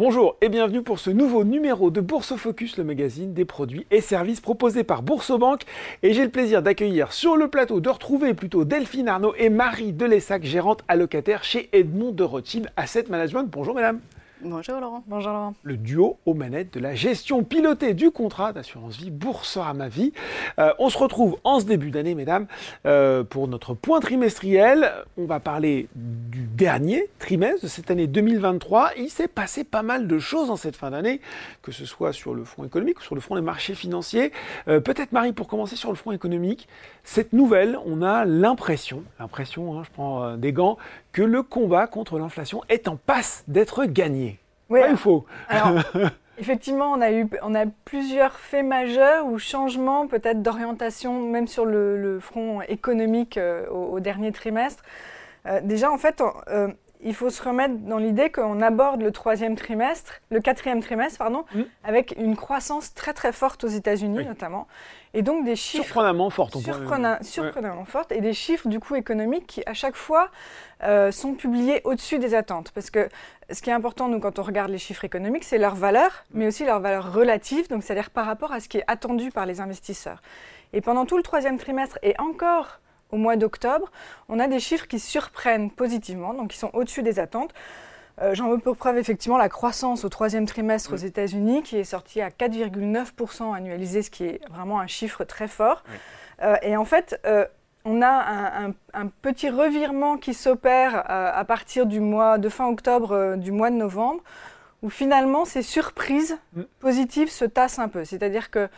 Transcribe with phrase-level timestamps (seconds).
[0.00, 4.00] Bonjour et bienvenue pour ce nouveau numéro de Bourse Focus, le magazine des produits et
[4.00, 5.64] services proposés par Boursobank.
[6.02, 9.92] Et j'ai le plaisir d'accueillir sur le plateau, de retrouver plutôt Delphine Arnaud et Marie
[9.92, 13.50] Delessac, gérante allocataire chez Edmond de Rothschild Asset Management.
[13.50, 14.00] Bonjour mesdames.
[14.42, 15.04] Bonjour Laurent.
[15.06, 15.54] Bonjour Laurent.
[15.62, 20.14] Le duo aux manettes de la gestion pilotée du contrat d'assurance vie Boursorama Vie.
[20.58, 22.46] Euh, on se retrouve en ce début d'année, mesdames,
[22.86, 24.92] euh, pour notre point trimestriel.
[25.18, 28.92] On va parler du dernier trimestre de cette année 2023.
[28.96, 31.20] Il s'est passé pas mal de choses en cette fin d'année,
[31.60, 34.32] que ce soit sur le front économique ou sur le front des marchés financiers.
[34.68, 36.66] Euh, peut-être Marie, pour commencer sur le front économique,
[37.04, 40.78] cette nouvelle, on a l'impression, l'impression, hein, je prends des gants,
[41.12, 44.29] que le combat contre l'inflation est en passe d'être gagné.
[44.70, 45.26] Oui, il faut.
[46.40, 51.66] effectivement, on a eu on a plusieurs faits majeurs ou changements peut-être d'orientation, même sur
[51.66, 54.82] le, front économique euh, au, dernier trimestre.
[55.46, 56.68] Euh, déjà, en fait, euh,
[57.02, 61.44] il faut se remettre dans l'idée qu'on aborde le troisième trimestre, le quatrième trimestre, pardon,
[61.54, 61.62] mmh.
[61.84, 64.66] avec une croissance très très forte aux États-Unis notamment,
[65.14, 66.56] et donc des chiffres surprenamment fortes,
[67.22, 70.28] surprenamment fortes, et des chiffres du coup économiques qui à chaque fois
[70.82, 73.08] euh, sont publiés au-dessus des attentes, parce que
[73.50, 76.38] ce qui est important nous quand on regarde les chiffres économiques, c'est leur valeur, mmh.
[76.38, 79.46] mais aussi leur valeur relative, donc c'est-à-dire par rapport à ce qui est attendu par
[79.46, 80.20] les investisseurs.
[80.72, 82.80] Et pendant tout le troisième trimestre et encore
[83.12, 83.90] au mois d'octobre,
[84.28, 87.52] on a des chiffres qui surprennent positivement, donc qui sont au-dessus des attentes.
[88.22, 91.84] Euh, j'en veux pour preuve effectivement la croissance au troisième trimestre aux États-Unis qui est
[91.84, 95.82] sortie à 4,9% annualisé, ce qui est vraiment un chiffre très fort.
[96.42, 97.46] Euh, et en fait, euh,
[97.86, 103.52] on a un, petit revirement qui s'opère à partir du mois de fin octobre, du
[103.52, 104.22] mois de novembre,
[104.82, 106.62] où finalement ces surprises mm.
[106.80, 108.04] positives se tassent un peu.
[108.04, 108.68] C'est-à-dire que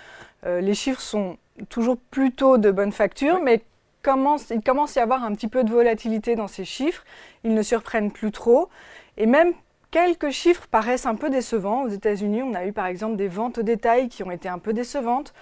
[0.44, 1.36] les chiffres sont
[1.68, 3.64] toujours plutôt de bonne facture, mais
[4.02, 7.04] commence, il commence à y avoir un petit peu de volatilité dans ces chiffres.
[7.44, 8.68] Ils ne surprennent plus trop.
[9.16, 9.52] Et même
[9.90, 11.84] quelques chiffres paraissent un peu décevants.
[11.84, 14.58] Aux États-Unis, on a eu par exemple des ventes au détail qui ont été un
[14.58, 15.32] peu décevantes.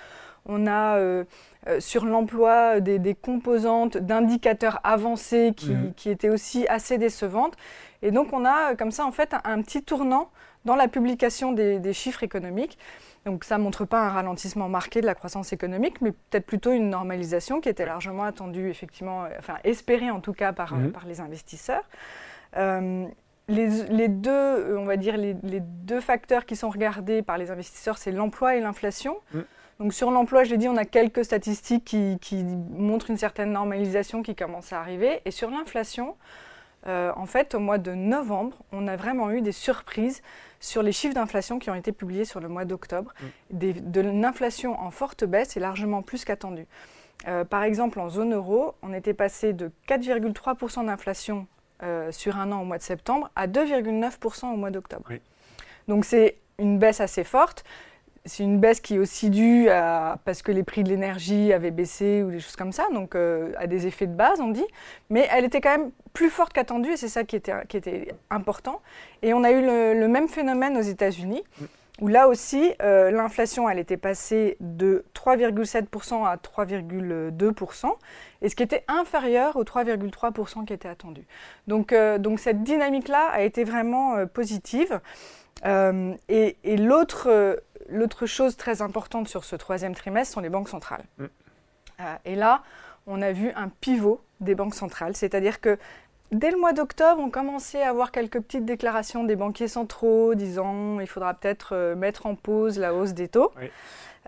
[0.46, 1.24] On a euh,
[1.68, 5.92] euh, sur l'emploi des, composantes d'indicateurs avancés mhm.
[5.94, 7.54] qui, étaient aussi assez décevantes.
[8.02, 10.30] Et donc on a comme ça en fait un, petit tournant
[10.64, 12.78] dans la publication des chiffres économiques.
[13.26, 16.72] Donc ça ne montre pas un ralentissement marqué de la croissance économique, mais peut-être plutôt
[16.72, 20.92] une normalisation qui était largement attendue, effectivement, euh, enfin espérée en tout cas par, mhm.
[20.92, 21.84] par les investisseurs.
[22.56, 23.06] Euh,
[23.48, 28.12] les, deux, on va dire, les, deux facteurs qui sont regardés par les investisseurs, c'est
[28.12, 29.16] l'emploi et l'inflation.
[29.34, 29.44] Mhm.
[29.80, 33.52] Donc sur l'emploi, je l'ai dit, on a quelques statistiques qui, qui, montrent une certaine
[33.52, 35.20] normalisation qui commence à arriver.
[35.24, 36.16] Et sur l'inflation,
[36.86, 40.22] euh, en fait, au mois de novembre, on a vraiment eu des surprises
[40.60, 43.12] sur les chiffres d'inflation qui ont été publiés sur le mois d'octobre.
[43.50, 43.56] Mm.
[43.90, 46.66] De l'inflation en forte baisse et largement plus qu'attendu.
[47.28, 51.46] Euh, par exemple, en zone euro, on était passé de 4,3% d'inflation
[51.82, 55.10] euh, sur un an au mois de septembre à 2,9% au mois d'octobre.
[55.88, 57.64] Donc c'est une baisse assez forte
[58.26, 61.70] c'est une baisse qui est aussi due à, parce que les prix de l'énergie avaient
[61.70, 64.66] baissé ou des choses comme ça, donc euh, à des effets de base, on dit.
[65.08, 68.14] Mais elle était quand même plus forte qu'attendue et c'est ça qui était, qui était
[68.28, 68.82] important.
[69.22, 71.42] Et on a eu le, même phénomène aux États-Unis,
[72.00, 77.86] où là aussi, euh, l'inflation, elle était passée de 3,7% à 3,2%,
[78.42, 81.26] et ce qui était inférieur aux 3,3% qui était attendu.
[81.68, 85.00] Donc, euh, donc cette dynamique-là a été vraiment positive.
[85.64, 87.60] Et, et l'autre
[87.90, 91.04] L'autre chose très importante sur ce troisième trimestre sont les banques centrales.
[91.18, 91.24] Mm.
[92.00, 92.62] Euh, et là,
[93.06, 95.78] on a vu un pivot des banques centrales, c'est-à-dire que
[96.30, 101.00] dès le mois d'octobre, on commençait à avoir quelques petites déclarations des banquiers centraux disant
[101.00, 103.52] il faudra peut-être euh, mettre en pause la hausse des taux.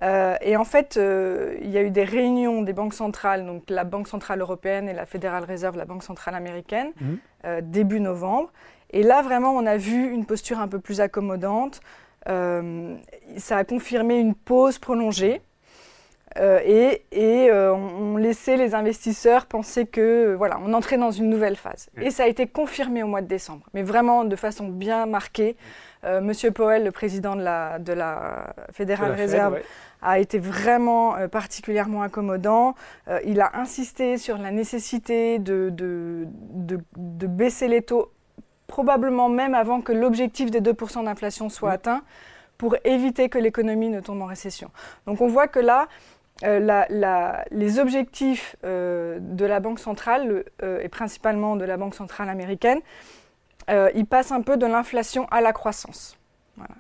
[0.03, 3.85] Euh, et en fait, il y a eu des réunions des banques centrales, donc la
[3.85, 7.61] Banque centrale européenne et la Federal Reserve, la Banque centrale américaine, mm.
[7.61, 8.51] début novembre.
[8.93, 11.81] Et là, vraiment, on a vu une posture un peu plus accommodante.
[12.29, 12.95] Euh,
[13.37, 15.41] ça a confirmé une pause prolongée.
[16.39, 17.03] Euh, et,
[17.51, 21.89] euh, on, laissait les investisseurs penser que voilà, on entrait dans une nouvelle phase.
[22.01, 25.57] Et ça a été confirmé au mois de décembre, mais vraiment de façon bien marquée.
[26.21, 29.61] Monsieur Powell, le président de la, de la Fédérale Réserve,
[30.01, 32.75] a été vraiment particulièrement accommodant.
[33.25, 36.27] il a insisté sur la nécessité de, de,
[36.97, 38.11] de baisser les taux
[38.73, 42.03] probablement même avant que l'objectif des 2% d'inflation soit atteint,
[42.57, 44.71] pour éviter que l'économie ne tombe en récession.
[45.07, 45.89] Donc on voit que là,
[46.45, 52.31] euh, les objectifs euh, de la Banque centrale, euh, et principalement de la Banque centrale
[52.31, 52.81] américaine,
[53.95, 56.17] ils passent un peu de l'inflation à la croissance.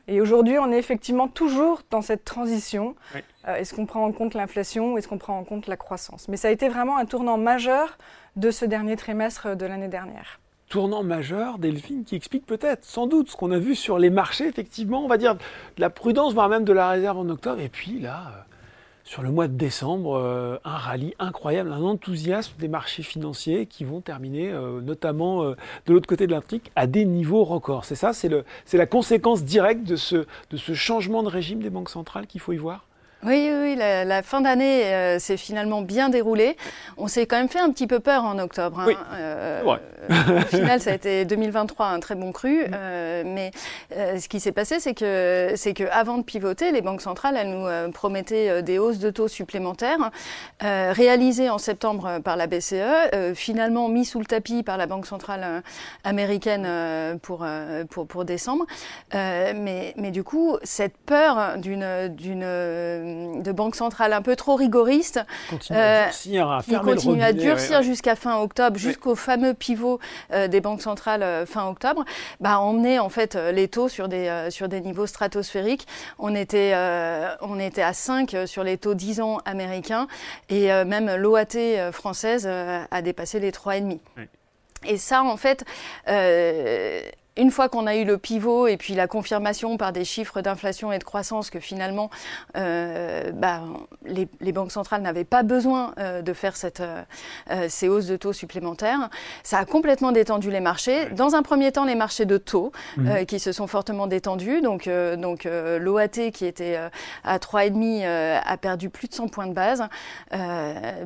[0.08, 2.96] Et aujourd'hui, on est effectivement toujours dans cette transition.
[3.46, 6.28] est-ce qu'on prend en compte l'inflation ou est-ce qu'on prend en compte la croissance?
[6.28, 7.98] Mais ça a été vraiment un tournant majeur
[8.36, 10.41] de ce dernier trimestre de l'année dernière.
[10.72, 14.46] Tournant majeur, Delphine, qui explique peut-être, sans doute, ce qu'on a vu sur les marchés,
[14.46, 15.40] effectivement, on va dire de
[15.76, 17.60] la prudence, voire même de la réserve en octobre.
[17.60, 18.40] Et puis là, euh,
[19.04, 23.84] sur le mois de décembre, euh, un rallye incroyable, un enthousiasme des marchés financiers qui
[23.84, 27.84] vont terminer, euh, notamment de l'autre côté de l'Atlantique, à des niveaux records.
[27.84, 31.90] C'est ça, c'est la conséquence directe de ce, de ce changement de régime des banques
[31.90, 32.86] centrales qu'il faut y voir?
[33.24, 36.56] Oui, oui, la, fin d'année euh, s'est finalement bien déroulée.
[36.96, 38.80] On s'est quand même fait un petit peu peur en octobre.
[38.80, 38.94] Hein.
[39.14, 42.64] Euh, au final, ça a été 2023 un très bon cru.
[42.72, 43.52] Euh, mais
[43.92, 47.50] ce qui s'est passé, c'est que, c'est que avant de pivoter, les banques centrales, elles
[47.50, 50.10] nous promettaient des hausses de taux supplémentaires,
[50.60, 55.62] réalisées en septembre par la BCE, finalement mis sous le tapis par la Banque centrale
[56.02, 57.46] américaine pour,
[57.90, 58.66] pour, pour décembre.
[59.12, 65.20] mais, mais du coup, cette peur d'une, d'une de banque centrale un peu trop rigoriste.
[65.50, 70.00] Continue à durcir, à qui continue à durcir jusqu'à fin octobre, jusqu'au fameux pivot
[70.32, 72.04] euh, des banques centrales euh, fin octobre,
[72.40, 75.86] bah, emmener en fait euh, les taux sur des, sur des niveaux stratosphériques.
[76.18, 76.74] On était,
[77.40, 80.06] on était à 5 sur les taux 10 ans américains
[80.48, 83.98] et même l'OAT française a dépassé les 3,5.
[84.84, 85.64] Et ça, en fait,
[87.36, 90.92] une fois qu'on a eu le pivot et puis la confirmation par des chiffres d'inflation
[90.92, 92.10] et de croissance que finalement
[92.56, 93.62] euh, bah,
[94.04, 98.34] les, banques centrales n'avaient pas besoin euh, de faire cette, euh, ces hausses de taux
[98.34, 99.08] supplémentaires,
[99.42, 101.06] ça a complètement détendu les marchés.
[101.10, 103.24] Dans un premier temps, les marchés de taux mhm.
[103.24, 104.60] qui se sont fortement détendus.
[104.60, 106.78] Donc, donc l'OAT qui était
[107.24, 109.84] à 3,5 a perdu plus de 100 points de base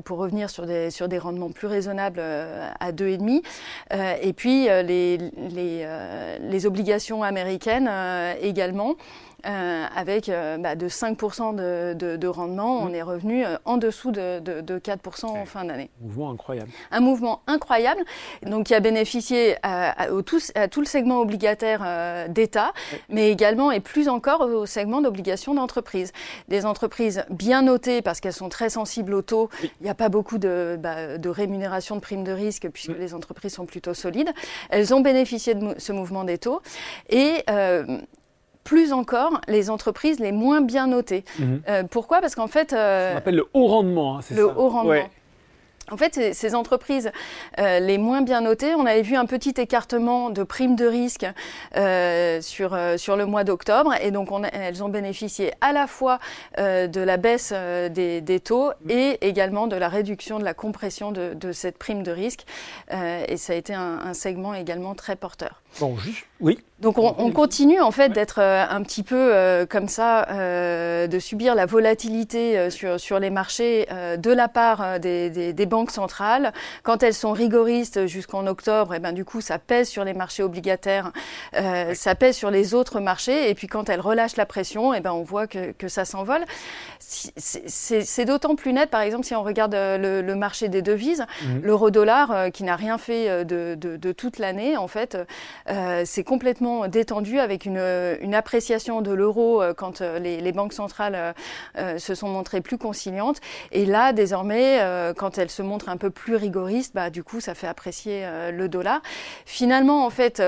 [0.05, 3.43] pour revenir sur des, sur des rendements plus raisonnables à 2,5.
[4.23, 5.19] et puis les,
[5.51, 5.87] les
[6.41, 8.97] les obligations américaines euh, également.
[9.47, 12.95] Euh, avec euh, bah, de 5% de, de, rendement, on mmh.
[12.95, 15.89] est revenu euh, en dessous de, de 4% en fin d'année.
[16.01, 16.71] Mouvement incroyable.
[16.91, 18.03] Un mouvement incroyable,
[18.43, 22.73] donc qui a bénéficié à, tout, à tout, le segment obligataire d'État,
[23.09, 26.13] mais également et plus encore au segment d'obligations d'entreprise.
[26.49, 29.49] Des entreprises bien notées parce qu'elles sont très sensibles au taux.
[29.63, 33.01] Il n'y a pas beaucoup de, bah, de, rémunération de primes de risque puisque mmh.
[33.01, 34.33] les entreprises sont plutôt solides.
[34.71, 36.63] Elles ont bénéficié de ce mouvement des taux
[37.11, 37.45] et
[38.67, 41.25] plus encore les entreprises les moins bien notées.
[41.39, 41.63] Mhm.
[41.69, 42.21] Euh, pourquoi?
[42.21, 42.73] Parce qu'en fait...
[42.73, 45.09] Euh, On appelle le haut rendement, hein, c'est ça Le haut rendement.
[45.91, 47.13] En fait, ces entreprises
[47.61, 51.27] euh, les moins bien notées, on avait vu un petit écartement de primes de risque
[51.77, 55.87] euh, sur, euh, sur le mois d'octobre et donc on elles ont bénéficié à la
[55.87, 56.19] fois
[56.59, 61.35] de la baisse des, des, taux et également de la réduction de la compression de,
[61.35, 62.45] de cette prime de risque
[62.91, 65.63] et ça a été un, un, segment également très porteur.
[65.81, 66.59] Bon, juste, oui.
[66.81, 70.27] Donc on, on continue en fait d'être un petit peu comme ça,
[71.07, 73.87] de subir la volatilité sur, sur les marchés
[74.19, 76.53] de la part des, des, des banques centrales.
[76.83, 80.15] Quand elles sont rigoristes jusqu'en octobre, et eh ben, du coup, ça pèse sur les
[80.15, 81.13] marchés obligataires,
[81.57, 83.51] euh, ça pèse sur les autres marchés.
[83.51, 86.05] Et puis quand elles relâchent la pression, et eh ben, on voit que, que ça
[86.05, 86.45] s'envole.
[86.99, 91.47] C'est d'autant plus net, par exemple, si on regarde euh, le, marché des devises, mmh.
[91.63, 95.17] l'euro-dollar, euh, qui n'a rien fait de, de, de toute l'année, en fait,
[95.71, 97.83] euh, c'est complètement détendu avec une,
[98.21, 101.35] une appréciation de l'euro quand les, les, banques centrales
[101.77, 103.41] se sont montrées plus conciliantes.
[103.73, 104.81] Et là, désormais,
[105.17, 108.51] quand elles se montre un peu plus rigoriste, bah, du coup, ça fait apprécier euh,
[108.51, 109.01] le dollar.
[109.45, 110.41] Finalement, en fait,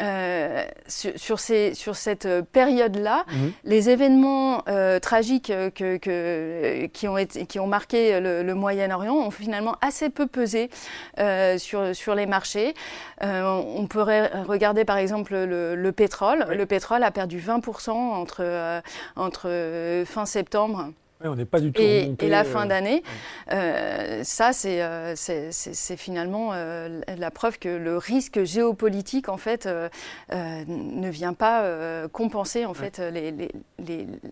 [0.00, 3.52] euh, euh, sur, ces, sur, cette période-là, mhm.
[3.64, 4.62] les événements
[5.00, 10.70] tragiques que, qui, ont été, qui ont marqué le, Moyen-Orient ont finalement assez peu pesé
[11.58, 12.74] sur, sur les marchés.
[13.20, 16.46] on pourrait regarder par exemple le, pétrole.
[16.50, 18.82] Le pétrole a perdu 20% entre,
[19.16, 20.88] entre fin septembre
[21.28, 23.02] on n'est pas du tout et, et la fin euh, d'année,
[23.52, 29.68] euh, ça euh, c'est finalement la preuve que le risque géopolitique en fait
[30.30, 33.48] ne vient pas compenser en fait les,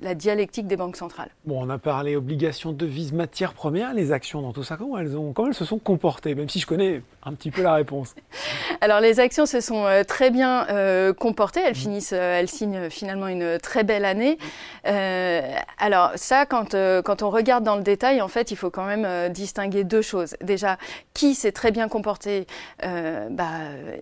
[0.00, 1.30] la dialectique des banques centrales.
[1.44, 5.16] Bon, on a parlé obligations, devises, matières premières, les actions dans tout ça, comment elles,
[5.16, 8.14] ont, comment elles se sont comportées, même si je connais un petit peu la réponse.
[8.80, 10.66] Alors les actions se sont très bien
[11.18, 11.75] comportées, elles mmh.
[11.75, 14.38] finissent, elles signent finalement une très belle année.
[14.85, 18.87] alors ça, quand euh, quand on regarde dans le détail, en fait, il faut quand
[18.87, 20.37] même euh, distinguer deux choses.
[20.40, 20.78] Déjà,
[21.14, 22.46] qui s'est très bien comporté
[22.84, 23.50] euh, bah,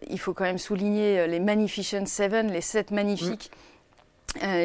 [0.09, 3.51] Il faut quand même souligner les Magnificent Seven, les sept magnifiques.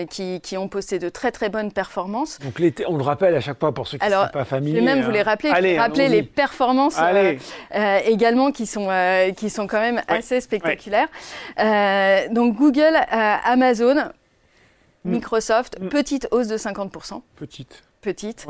[0.09, 2.37] qui, ont posté de très très bonnes performances.
[2.39, 2.53] Donc
[2.87, 4.79] on le rappelle à chaque fois pour ceux qui ne sont pas familiers.
[4.79, 6.99] Je vais même vous les rappeler, rappeler les performances
[8.05, 8.89] également qui sont,
[9.35, 11.07] qui sont quand même assez spectaculaires.
[12.31, 13.95] donc Google, Amazon,
[15.05, 15.11] mm.
[15.11, 15.89] Microsoft, mm.
[15.89, 17.21] petite hausse de 50%.
[17.35, 17.83] Petite.
[18.03, 18.45] Petite.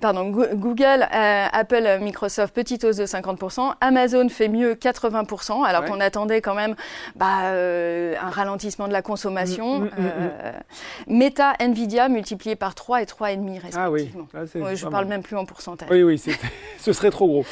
[0.00, 3.74] pardon, Google, Apple, Microsoft, petite hausse de 50%.
[3.80, 6.76] Amazon fait mieux 80%, alors qu'on attendait quand même
[7.16, 9.80] bah, un ralentissement de la consommation.
[9.80, 14.28] Mm, mm, mm, Meta, Nvidia multiplié par 3 et 3,5 respectivement.
[14.34, 15.88] Ah oui, je ne parle même plus en pourcentage.
[15.90, 16.18] Oui, oui,
[16.78, 17.44] ce serait trop gros.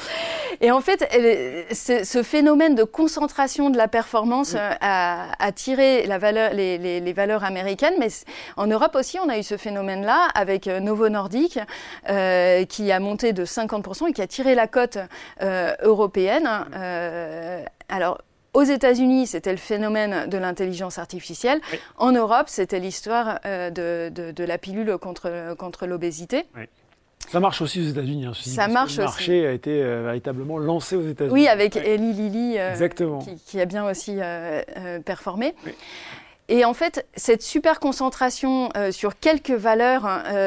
[0.60, 1.06] Et en fait,
[1.72, 7.94] ce phénomène de concentration de la performance euh, a, tiré la valeur, les, valeurs américaines,
[7.98, 8.08] mais
[8.56, 11.58] en Europe aussi, on a eu ce phénomène-là avec euh, Novo Nordisk
[12.08, 14.98] euh, qui a monté de 50% et qui a tiré la cote
[15.82, 16.48] européenne.
[17.88, 18.18] alors,
[18.54, 21.60] aux États-Unis, c'était le phénomène de l'intelligence artificielle.
[21.98, 26.46] En Europe, c'était l'histoire de, la pilule contre, contre l'obésité.
[27.28, 28.26] Ça marche aussi aux États-Unis.
[28.26, 31.34] Hein, ça marche Le marché a été euh, véritablement lancé aux États-Unis.
[31.34, 32.88] Oui, avec Eli Lilly, euh,
[33.46, 34.62] qui, a bien aussi euh,
[35.04, 35.54] performé.
[36.48, 40.02] Et en fait, cette super concentration sur quelques valeurs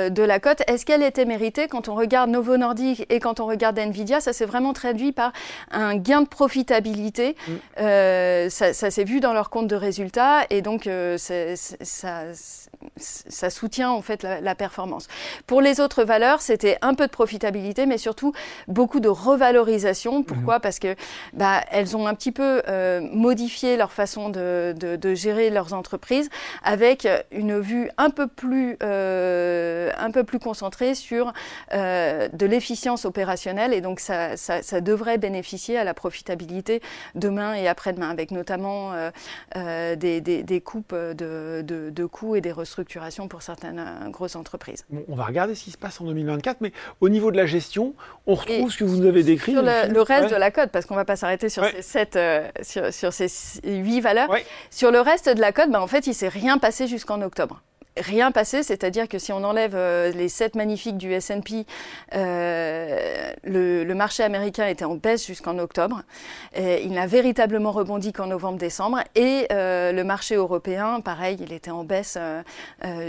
[0.10, 1.68] de la cote, est-ce qu'elle était méritée?
[1.68, 5.34] Quand on regarde Novo Nordisk et quand on regarde Nvidia, ça s'est vraiment traduit par
[5.72, 7.36] un gain de profitabilité.
[7.48, 8.50] Mm.
[8.50, 11.56] ça, ça s'est vu dans leur compte de résultats et donc ça,
[12.98, 15.08] ça soutient en fait la, performance.
[15.48, 18.34] Pour les autres valeurs, c'était un peu de profitabilité, mais surtout
[18.68, 20.24] beaucoup de revalorisation.
[20.24, 20.56] Pourquoi?
[20.56, 20.62] Mhm.
[20.62, 20.96] Parce que
[21.34, 25.89] bah, elles ont un petit peu euh, modifié leur façon de, de, gérer leurs entreprises
[26.64, 31.34] avec une vue un peu plus, euh, un peu plus concentrée sur
[31.74, 36.82] euh, de l'efficience opérationnelle et donc ça, ça, ça, devrait bénéficier à la profitabilité
[37.16, 38.94] demain et après-demain, avec notamment
[39.56, 44.10] des, des, des, coupes de, de, de coûts et des ressources structuration pour certaines euh,
[44.10, 44.86] grosses entreprises.
[45.10, 47.94] on va regarder ce qui se passe en 2024, mais au niveau de la gestion,
[48.26, 49.52] on retrouve ce que vous nous avez décrit.
[49.52, 52.16] Sur le, reste de la code, parce qu'on ne va pas s'arrêter sur, ces sept,
[52.16, 53.30] euh, sur, sur, ces
[53.66, 54.30] huit valeurs.
[54.70, 57.62] Sur le reste de la code, ben, en fait, il s'est rien passé jusqu'en octobre
[58.00, 61.66] rien passé, c'est-à-dire que si on enlève euh, les 7 magnifiques du S&P,
[62.16, 66.04] euh, le, marché américain était en baisse jusqu'en octobre.
[66.56, 69.00] il n'a véritablement rebondi qu'en novembre-décembre.
[69.16, 72.18] Et euh, le marché européen, pareil, il était en baisse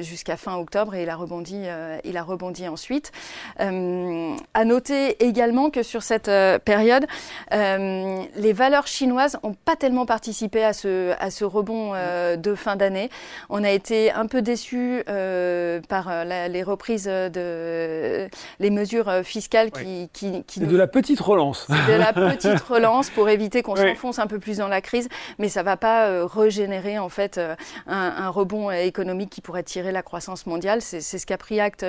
[0.00, 1.66] jusqu'à fin octobre et il a rebondi,
[2.02, 3.12] il a rebondi ensuite.
[3.58, 6.30] à noter également que sur cette
[6.64, 7.06] période,
[7.52, 11.92] les valeurs chinoises n'ont pas tellement participé à ce, à ce rebond
[12.36, 13.10] de fin d'année.
[13.48, 19.22] On a été un peu déçus euh, par euh, les reprises de les mesures euh,
[19.22, 21.66] fiscales qui, qui, de la petite relance.
[21.68, 25.08] de la petite relance pour éviter qu'on s'enfonce un peu plus dans la crise,
[25.38, 27.40] mais ça va pas régénérer en fait
[27.86, 30.82] un, rebond économique qui pourrait tirer la croissance mondiale.
[30.82, 31.86] C'est ce qu'a pris acte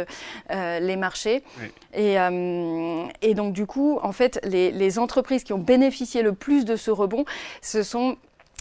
[0.50, 1.43] les marchés.
[1.93, 2.15] Et,
[3.21, 6.75] et, donc du coup, en fait, les, les entreprises qui ont bénéficié le plus de
[6.75, 7.25] ce rebond,
[7.62, 8.17] ce sont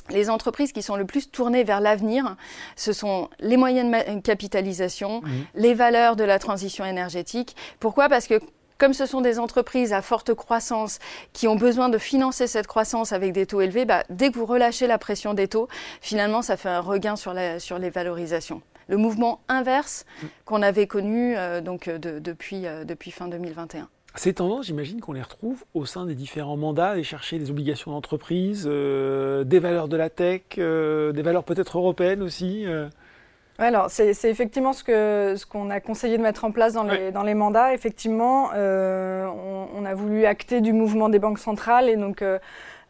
[0.09, 2.37] les entreprises qui sont le plus tournées vers l'avenir,
[2.77, 5.29] ce sont les moyennes capitalisations, mmh.
[5.55, 7.57] les valeurs de la transition énergétique.
[7.79, 8.09] Pourquoi?
[8.09, 8.41] Parce que
[8.81, 10.99] comme ce sont des entreprises à forte croissance
[11.35, 14.47] qui ont besoin de financer cette croissance avec des taux élevés, bah, dès que vous
[14.47, 15.69] relâchez la pression des taux,
[16.01, 18.63] finalement, ça fait un regain sur, les valorisations.
[18.89, 20.27] Le mouvement inverse mmh.
[20.47, 23.89] qu'on avait connu euh, donc, euh, depuis, euh, depuis fin 2021.
[24.17, 27.93] Ces tendances, j'imagine qu'on les retrouve au sein des différents mandats, aller chercher des obligations
[27.93, 32.65] d'entreprise, euh, des valeurs de la tech, euh, des valeurs peut-être européennes aussi.
[32.67, 32.89] Euh.
[33.59, 37.13] alors c'est effectivement ce qu'on ce qu'on a conseillé de mettre en place dans les,
[37.13, 37.73] dans les mandats.
[37.73, 42.25] Effectivement, on, a voulu acter du mouvement des banques centrales et donc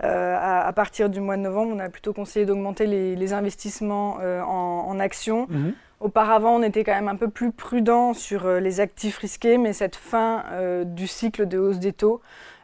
[0.02, 5.46] à, partir du mois de novembre, on a plutôt conseillé d'augmenter les, investissements en, actions.
[5.50, 5.74] Mhm.
[6.00, 9.74] Auparavant, on était quand même un peu plus prudent sur euh, les actifs risqués, mais
[9.74, 12.22] cette fin euh, du cycle de hausse des taux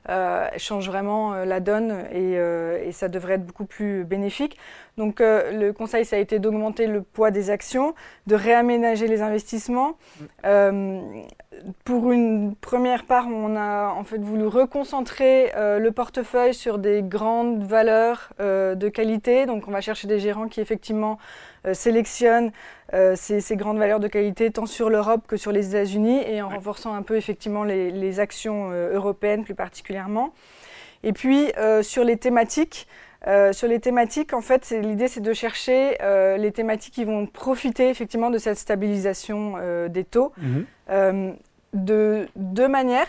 [0.09, 4.57] euh, change vraiment la donne et, ça devrait être beaucoup plus bénéfique.
[4.97, 7.95] Donc le conseil, ça a été d'augmenter le poids des actions,
[8.27, 9.99] de réaménager les investissements.
[11.85, 17.65] pour une première part, on a en fait voulu reconcentrer le portefeuille sur des grandes
[17.65, 19.45] valeurs de qualité.
[19.45, 21.19] Donc on va chercher des gérants qui effectivement
[21.75, 22.53] sélectionnent
[22.95, 26.49] euh, ces, grandes valeurs de qualité tant sur l'Europe que sur les États-Unis et en
[26.49, 30.33] renforçant un peu effectivement les, actions euh, européennes plus particulièrement.
[31.03, 32.87] Et puis euh, sur les thématiques,
[33.51, 35.99] sur les thématiques, en fait, l'idée c'est de chercher
[36.39, 39.55] les thématiques qui vont profiter effectivement de cette stabilisation
[39.89, 41.37] des taux mhm.
[41.85, 43.09] De deux manières.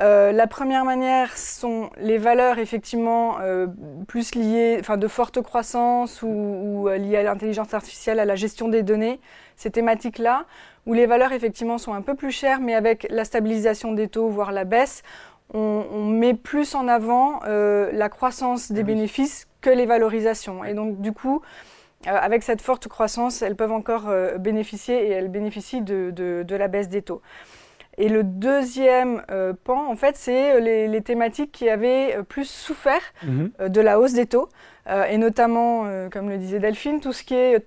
[0.00, 3.66] Euh, la première manière sont les valeurs effectivement euh,
[4.06, 8.68] plus liées, enfin de forte croissance ou, euh, liées à l'intelligence artificielle, à la gestion
[8.68, 9.18] des données,
[9.56, 10.46] ces thématiques-là,
[10.86, 14.28] où les valeurs effectivement sont un peu plus chères, mais avec la stabilisation des taux,
[14.28, 15.02] voire la baisse,
[15.52, 20.62] on, met plus en avant la croissance des ah bénéfices que les valorisations.
[20.62, 21.40] Et donc du coup,
[22.06, 27.00] avec cette forte croissance, elles peuvent encore bénéficier et elles bénéficient de, la baisse des
[27.00, 27.22] taux.
[27.98, 29.22] Et le deuxième
[29.64, 33.50] pan, en fait, c'est les, thématiques qui avaient plus souffert mhm.
[33.68, 34.48] de la hausse des taux,
[35.10, 37.64] et notamment, comme le disait Delphine, tout ce qui est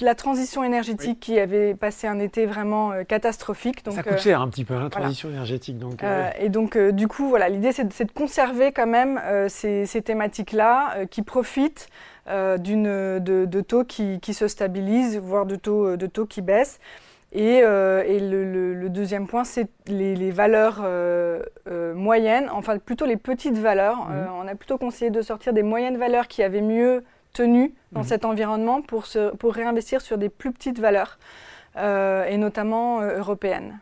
[0.00, 3.84] la transition énergétique qui avait passé un été vraiment euh, catastrophique.
[3.84, 5.78] Donc, ça coûte cher un petit peu, la hein, transition énergétique.
[5.78, 9.86] Donc, euh, euh, et donc, du coup, voilà, l'idée, c'est de, conserver quand même ces,
[10.04, 11.88] thématiques-là qui profitent
[12.26, 16.78] d'une, de, taux qui, se stabilisent, voire de taux, de taux qui baissent.
[17.32, 20.82] Et, et le, deuxième point, c'est les, valeurs
[21.94, 24.08] moyennes, enfin plutôt les petites valeurs.
[24.08, 24.28] Mmh.
[24.40, 27.02] on a plutôt conseillé de sortir des moyennes valeurs qui avaient mieux
[27.36, 28.06] tenu dans mhm.
[28.06, 31.18] cet environnement pour, se, pour réinvestir sur des plus petites valeurs,
[31.76, 33.78] euh, et notamment euh, européennes.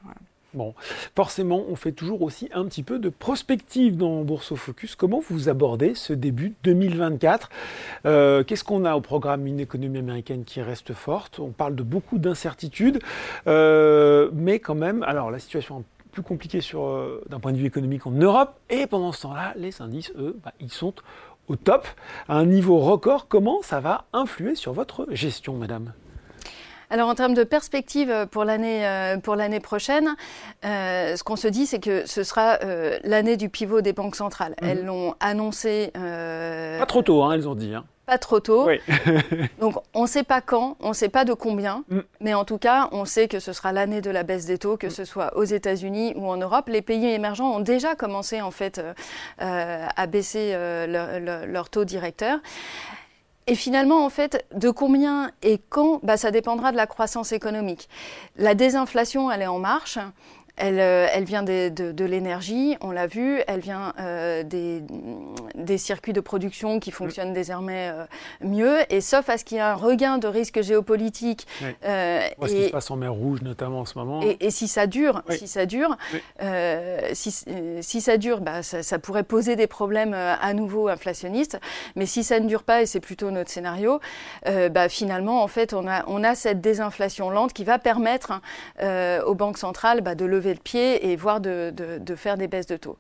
[0.55, 0.75] Bon,
[1.17, 4.95] forcément, on fait toujours aussi un petit peu de prospective dans Bourse Focus.
[4.95, 7.51] Comment vous abordez ce début 2024
[8.07, 9.47] euh, Qu'est-ce qu'on a au programme?
[9.47, 11.41] Une économie américaine qui reste forte.
[11.41, 13.01] On parle de beaucoup d'incertitudes,
[13.47, 16.61] mais quand même, alors la situation est plus compliquée
[17.29, 20.53] d'un point de vue économique en Europe, et pendant ce temps-là, les indices, eux, bah,
[20.61, 20.95] ils sont
[21.49, 21.87] au top,
[22.29, 23.27] à un niveau record.
[23.29, 25.93] Comment ça va influer sur votre gestion, madame?
[26.95, 30.15] Alors en termes de perspective euh, pour l'année euh, pour l'année prochaine,
[30.65, 32.59] euh, ce qu'on se dit c'est que ce sera
[33.03, 34.55] l'année du pivot des banques centrales.
[34.63, 34.69] Mhm.
[34.69, 35.91] Elles l'ont annoncé.
[35.93, 37.75] Pas trop tôt, hein, elles ont dit.
[37.75, 38.69] Hein pas trop tôt.
[39.61, 42.01] Donc on ne sait pas quand, on ne sait pas de combien, mm.
[42.21, 44.77] mais en tout cas, on sait que ce sera l'année de la baisse des taux,
[44.77, 44.91] que mm.
[44.91, 46.69] ce soit aux États-Unis ou en Europe.
[46.69, 48.81] Les pays émergents ont déjà commencé en fait
[49.39, 52.41] à baisser euh, leur, taux directeur.
[53.47, 57.89] Et finalement, en fait, de combien et quand, bah, ça dépendra de la croissance économique.
[58.37, 59.99] La désinflation, elle est en marche.
[60.57, 64.85] Elle, euh, elle, vient de, de, l'énergie, on l'a vu, elle vient euh, des,
[65.57, 67.35] des, circuits de production qui fonctionnent mm.
[67.35, 68.05] désormais euh,
[68.41, 71.49] mieux, et sauf à ce qu'il y ait un regain de risque géopolitique.
[71.85, 74.23] Euh, ce qui se passe en mer Rouge notamment en ce moment.
[74.23, 75.97] Et, et si ça dure, si ça dure,
[77.15, 77.35] si,
[77.81, 81.59] si, ça dure, bah, ça, ça, pourrait poser des problèmes à nouveau inflationnistes,
[81.97, 83.99] mais si ça ne dure pas, et c'est plutôt notre scénario,
[84.45, 88.41] bah, finalement, en fait, on a, on a cette désinflation lente qui va permettre
[88.81, 92.67] aux banques centrales bah, de lever le pied et voire de, de, faire des baisses
[92.67, 92.97] de taux.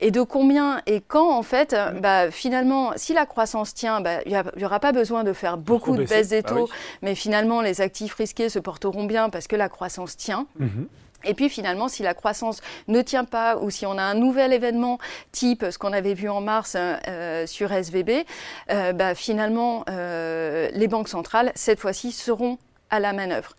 [0.00, 4.42] Et de combien et quand, en fait, bah, finalement, si la croissance tient, bah, il
[4.56, 6.68] n'y aura pas besoin de faire beaucoup de baisses des bah taux,
[7.02, 10.46] mais finalement, les actifs risqués se porteront bien parce que la croissance tient.
[10.58, 10.88] Mhm.
[11.24, 14.52] Et puis finalement, si la croissance ne tient pas ou si on a un nouvel
[14.52, 14.98] événement
[15.32, 18.24] type ce qu'on avait vu en mars euh, sur SVB,
[18.70, 22.58] euh, bah, finalement, euh, les banques centrales, cette fois-ci, seront
[22.94, 23.56] à la manœuvre.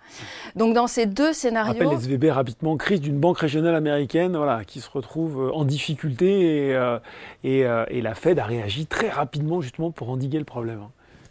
[0.55, 1.73] Donc dans ces deux scénarios...
[1.81, 5.65] On rappelle SVB rapidement, crise d'une banque régionale américaine voilà, qui se retrouve euh, en
[5.65, 6.97] difficulté et, euh,
[7.43, 10.79] et, euh, et, la Fed a réagi très rapidement justement pour endiguer le problème.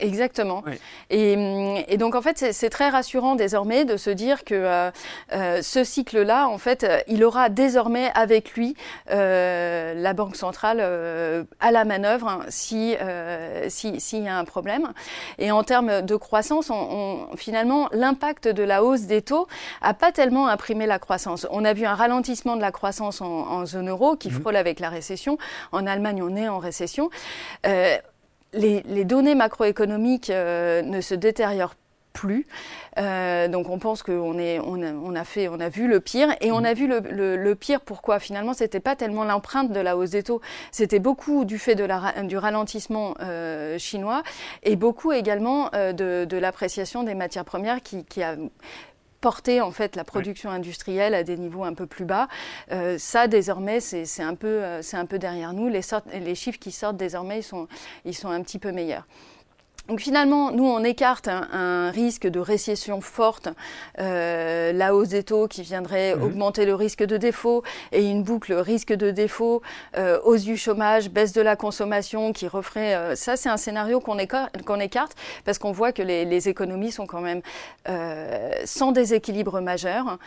[0.01, 0.63] Exactement.
[1.11, 4.91] Et, donc en fait, c'est très rassurant désormais de se dire que euh,
[5.33, 8.77] euh, ce cycle-là, en fait, il aura désormais avec lui
[9.11, 10.81] euh, la Banque centrale
[11.61, 12.97] à la manœuvre hein, si
[13.69, 14.93] s'il y a un problème.
[15.39, 19.47] Et en termes de croissance, on, finalement, l'impact de la hausse des taux
[19.81, 21.47] a pas tellement imprimé la croissance.
[21.51, 24.41] On a vu un ralentissement de la croissance en, zone euro qui mmh.
[24.41, 25.39] frôle avec la récession.
[25.73, 27.11] En Allemagne, on est en récession
[28.55, 31.77] les, données macroéconomiques euh, ne se détériorent
[32.13, 32.47] plus.
[32.99, 36.53] Euh, donc on pense qu'on est, on a, fait, on a vu le pire et
[36.53, 37.81] on a vu le, pire.
[37.81, 38.21] Pourquoi?
[38.21, 40.41] Finalement, c'était pas tellement l'empreinte de la hausse des taux,
[40.71, 44.23] c'était beaucoup du fait de la, du ralentissement euh, chinois
[44.63, 48.37] et beaucoup également de, l'appréciation des matières premières qui, qui a
[49.25, 52.29] porter en fait la production industrielle à des niveaux un peu plus bas.
[52.73, 55.69] Euh, ça désormais c'est un peu euh, c'est un peu derrière nous.
[55.69, 55.81] Les,
[56.21, 57.67] les chiffres qui sortent désormais ils sont
[58.05, 59.07] ils sont un petit peu meilleurs.
[59.89, 63.49] Donc finalement, nous, on écarte un, risque de récession forte,
[63.99, 66.23] euh, la hausse des taux qui viendrait mhm.
[66.23, 69.61] augmenter le risque de défaut et une boucle risque de défaut,
[69.99, 72.95] euh, hausse du chômage, baisse de la consommation qui referait...
[72.95, 77.07] Euh, ça, c'est un scénario qu'on écarte, parce qu'on voit que les, les, économies sont
[77.07, 77.43] quand même
[78.65, 80.19] sans déséquilibre majeur.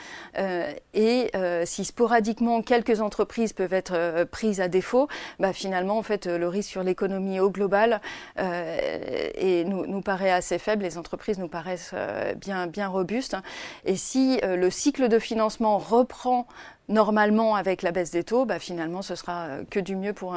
[0.93, 1.31] Et
[1.65, 5.07] si sporadiquement quelques entreprises peuvent être prises à défaut,
[5.39, 8.01] bah, finalement, en fait, le risque sur l'économie au global
[8.37, 13.35] est nous, paraît assez faible, les entreprises nous paraissent euh, bien, robustes.
[13.85, 16.47] Et si euh, le cycle de financement reprend
[16.89, 20.35] normalement avec la baisse des taux, bah, finalement ce sera que du mieux pour,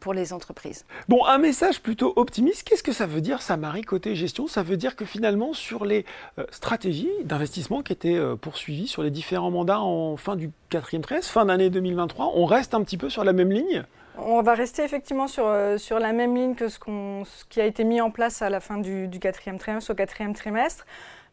[0.00, 0.84] pour les entreprises.
[1.08, 4.46] Bon, un message plutôt optimiste, qu'est-ce que ça veut dire ça Marie côté gestion?
[4.46, 6.04] Ça veut dire que finalement sur les
[6.50, 11.46] stratégies d'investissement qui étaient poursuivies sur les différents mandats en fin du quatrième trimestre, fin
[11.46, 13.84] d'année 2023, on reste un petit peu sur la même ligne?
[14.18, 16.78] On va rester effectivement sur, euh, sur la même ligne que ce,
[17.50, 20.86] qui a été mis en place à la fin du, quatrième trimestre, au quatrième trimestre.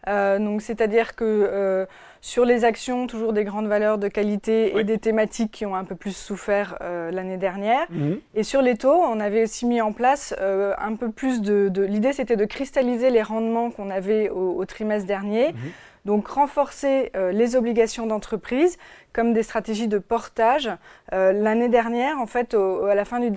[0.08, 1.86] Euh, donc, c'est-à-dire que euh,
[2.22, 5.84] sur les actions, toujours des grandes valeurs de qualité et des thématiques qui ont un
[5.84, 7.86] peu plus souffert l'année dernière.
[7.90, 8.20] Mhm.
[8.36, 11.70] Et sur les taux, on avait aussi mis en place un peu plus de.
[11.84, 15.52] L'idée, c'était de cristalliser les rendements qu'on avait au, trimestre dernier.
[15.52, 15.60] Mhm.
[16.06, 18.78] Donc renforcer euh, les obligations d'entreprise
[19.14, 20.70] comme des stratégies de portage.
[21.14, 23.32] Euh, l'année dernière, en fait, à la fin du,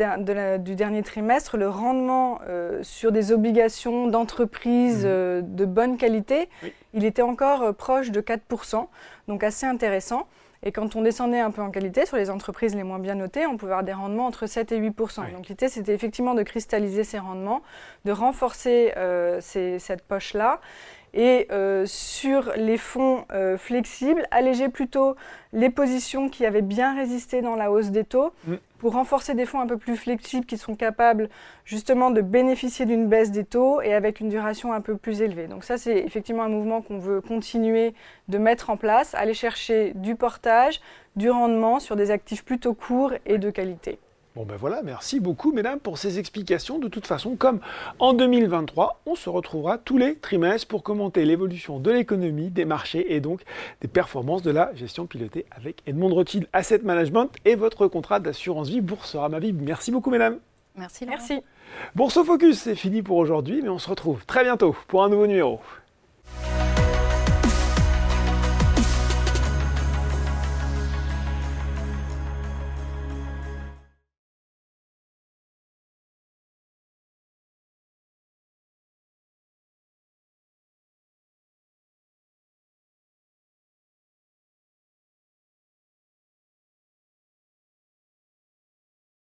[0.74, 5.42] dernier trimestre, le rendement euh, sur des obligations d'entreprise mmh.
[5.42, 6.48] de bonne qualité,
[6.92, 8.86] il était encore proche de 4%,
[9.28, 10.26] donc assez intéressant.
[10.62, 13.46] Et quand on descendait un peu en qualité sur les entreprises les moins bien notées,
[13.46, 17.04] on pouvait avoir des rendements entre 7 et 8% Donc l'idée, c'était effectivement de cristalliser
[17.04, 17.62] ces rendements,
[18.06, 18.92] de renforcer
[19.40, 20.60] cette poche-là
[21.16, 25.16] et euh, sur les fonds euh, flexibles, alléger plutôt
[25.54, 28.56] les positions qui avaient bien résisté dans la hausse des taux mm.
[28.78, 31.30] pour renforcer des fonds un peu plus flexibles qui sont capables
[31.64, 35.46] justement de bénéficier d'une baisse des taux et avec une duration un peu plus élevée.
[35.48, 37.94] Donc ça, c'est effectivement un mouvement qu'on veut continuer
[38.28, 40.82] de mettre en place, aller chercher du portage,
[41.16, 43.98] du rendement sur des actifs plutôt courts et de qualité.
[44.36, 46.78] Bon ben voilà, merci beaucoup mesdames pour ces explications.
[46.78, 47.60] De toute façon, comme
[47.98, 53.14] en 2023, on se retrouvera tous les trimestres pour commenter l'évolution de l'économie, des marchés
[53.14, 53.40] et donc
[53.80, 58.68] des performances de la gestion pilotée avec Edmond Rothschild Asset Management et votre contrat d'assurance
[58.68, 59.54] vie Boursorama Vie.
[59.54, 60.36] Merci beaucoup mesdames.
[60.76, 61.06] Merci.
[61.06, 61.40] Merci.
[61.94, 65.26] Bourse Focus, c'est fini pour aujourd'hui, mais on se retrouve très bientôt pour un nouveau
[65.26, 65.60] numéro.